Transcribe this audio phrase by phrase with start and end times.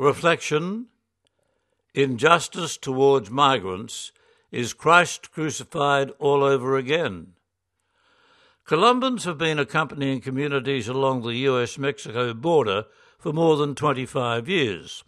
[0.00, 0.86] Reflection
[1.92, 4.12] Injustice towards migrants
[4.52, 7.32] is Christ crucified all over again.
[8.64, 12.84] Columbans have been accompanying communities along the US Mexico border
[13.18, 15.02] for more than 25 years.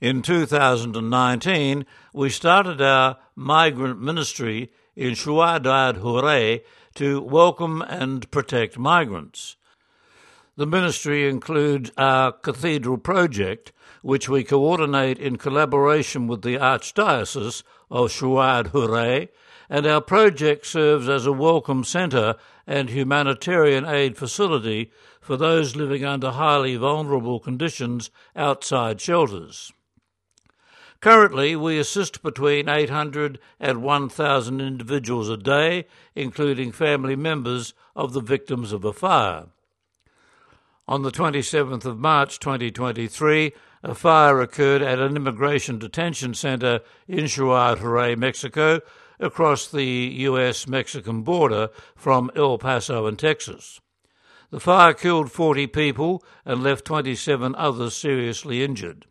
[0.00, 6.62] In 2019, we started our migrant ministry in Ciudad Juárez
[6.96, 9.54] to welcome and protect migrants.
[10.54, 18.12] The ministry includes our cathedral project, which we coordinate in collaboration with the Archdiocese of
[18.12, 19.28] Ciudad Juárez,
[19.70, 22.34] and our project serves as a welcome centre
[22.66, 29.72] and humanitarian aid facility for those living under highly vulnerable conditions outside shelters.
[31.00, 38.20] Currently, we assist between 800 and 1,000 individuals a day, including family members of the
[38.20, 39.46] victims of a fire.
[40.88, 43.52] On the 27th of March 2023,
[43.84, 48.80] a fire occurred at an immigration detention center in Juárez, Mexico,
[49.20, 53.80] across the US Mexican border from El Paso in Texas.
[54.50, 59.06] The fire killed 40 people and left 27 others seriously injured.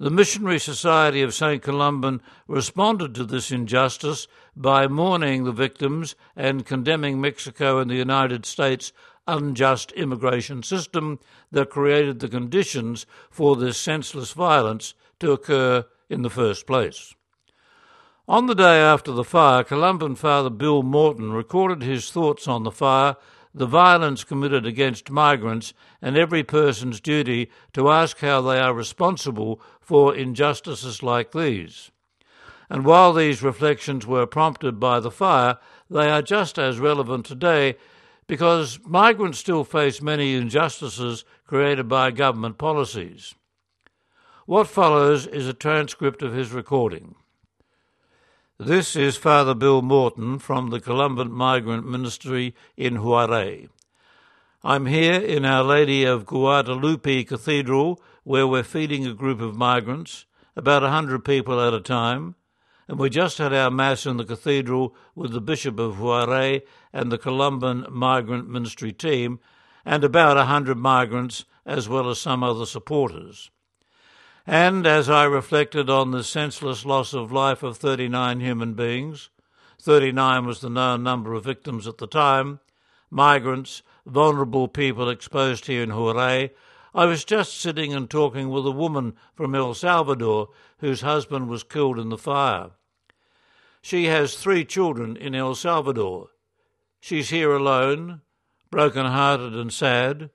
[0.00, 1.62] The Missionary Society of St.
[1.62, 8.44] Columban responded to this injustice by mourning the victims and condemning Mexico and the United
[8.44, 8.92] States'
[9.26, 11.18] unjust immigration system
[11.50, 17.14] that created the conditions for this senseless violence to occur in the first place.
[18.26, 22.70] On the day after the fire, Columban Father Bill Morton recorded his thoughts on the
[22.70, 23.16] fire
[23.52, 29.60] the violence committed against migrants and every person's duty to ask how they are responsible
[29.80, 31.90] for injustices like these.
[32.68, 37.76] And while these reflections were prompted by the fire, they are just as relevant today
[38.30, 43.34] because migrants still face many injustices created by government policies.
[44.46, 47.16] What follows is a transcript of his recording.
[48.56, 53.66] This is Father Bill Morton from the Columban Migrant Ministry in Juarez.
[54.62, 60.24] I'm here in Our Lady of Guadalupe Cathedral where we're feeding a group of migrants,
[60.54, 62.36] about a hundred people at a time,
[62.90, 66.62] and we just had our Mass in the cathedral with the Bishop of Juarez
[66.92, 69.38] and the Columban Migrant Ministry team,
[69.84, 73.52] and about a hundred migrants as well as some other supporters.
[74.44, 79.30] And as I reflected on the senseless loss of life of 39 human beings,
[79.80, 82.58] 39 was the known number of victims at the time,
[83.08, 86.50] migrants, vulnerable people exposed here in Juarez,
[86.92, 90.48] I was just sitting and talking with a woman from El Salvador
[90.78, 92.70] whose husband was killed in the fire.
[93.82, 96.28] She has three children in El Salvador.
[97.00, 98.20] She's here alone,
[98.70, 100.30] broken hearted and sad,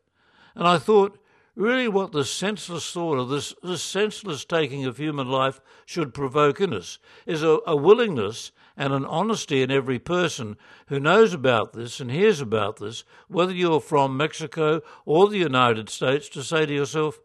[0.55, 1.19] and I thought
[1.55, 6.59] really what the senseless thought of this, this senseless taking of human life should provoke
[6.59, 10.57] in us is a, a willingness and an honesty in every person
[10.87, 15.87] who knows about this and hears about this, whether you're from Mexico or the United
[15.89, 17.19] States, to say to yourself,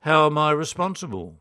[0.00, 1.40] How am I responsible?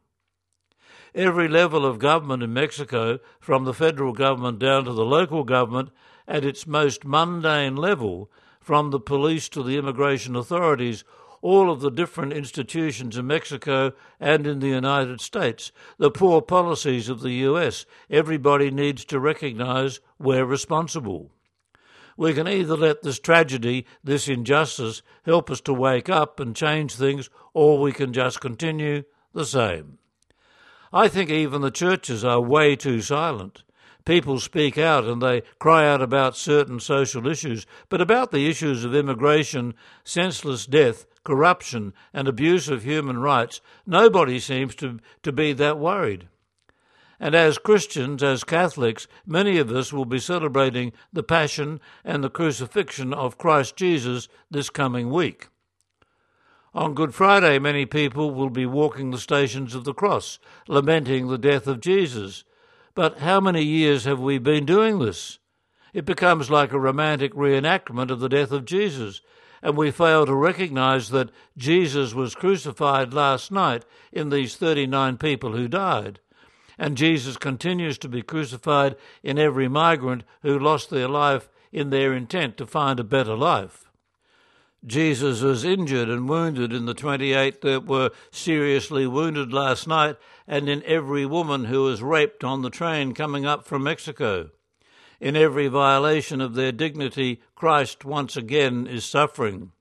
[1.15, 5.91] Every level of government in Mexico, from the federal government down to the local government,
[6.27, 11.05] at its most mundane level, from the police to the immigration authorities,
[11.41, 17.07] all of the different institutions in Mexico and in the United States, the poor policies
[17.07, 17.85] of the US.
[18.09, 21.31] Everybody needs to recognize we're responsible.
[22.17, 26.95] We can either let this tragedy, this injustice, help us to wake up and change
[26.95, 29.03] things, or we can just continue
[29.33, 29.99] the same.
[30.95, 33.63] I think even the churches are way too silent.
[34.05, 38.85] People speak out and they cry out about certain social issues, but about the issues
[38.85, 39.73] of immigration,
[40.05, 46.29] senseless death, corruption, and abuse of human rights, nobody seems to, to be that worried.
[47.19, 52.29] And as Christians, as Catholics, many of us will be celebrating the Passion and the
[52.29, 55.49] Crucifixion of Christ Jesus this coming week.
[56.75, 61.37] On Good Friday, many people will be walking the stations of the cross, lamenting the
[61.37, 62.43] death of Jesus.
[62.93, 65.39] But how many years have we been doing this?
[65.93, 69.21] It becomes like a romantic reenactment of the death of Jesus,
[69.61, 75.53] and we fail to recognize that Jesus was crucified last night in these 39 people
[75.53, 76.19] who died.
[76.77, 82.13] And Jesus continues to be crucified in every migrant who lost their life in their
[82.13, 83.84] intent to find a better life.
[84.85, 90.17] Jesus was injured and wounded in the 28 that were seriously wounded last night,
[90.47, 94.51] and in every woman who was raped on the train coming up from Mexico.
[95.19, 99.71] In every violation of their dignity, Christ once again is suffering.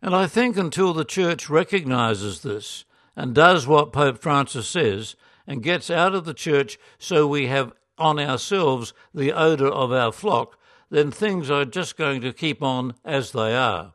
[0.00, 2.84] And I think until the church recognizes this
[3.16, 5.16] and does what Pope Francis says
[5.48, 10.12] and gets out of the church so we have on ourselves the odour of our
[10.12, 10.58] flock,
[10.90, 13.94] then things are just going to keep on as they are.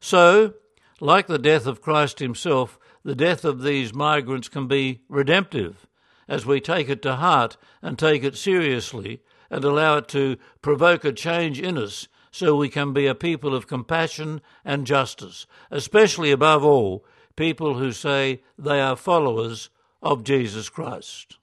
[0.00, 0.54] So,
[1.00, 5.86] like the death of Christ himself, the death of these migrants can be redemptive
[6.28, 9.20] as we take it to heart and take it seriously
[9.50, 13.54] and allow it to provoke a change in us so we can be a people
[13.54, 17.04] of compassion and justice, especially above all,
[17.36, 19.70] people who say they are followers
[20.02, 21.38] of Jesus Christ.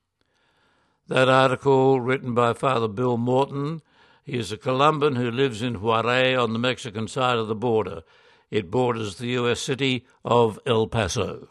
[1.07, 3.81] That article, written by Father Bill Morton,
[4.23, 8.03] he is a Columban who lives in Juarez on the Mexican side of the border.
[8.49, 9.59] It borders the U.S.
[9.59, 11.49] city of El Paso.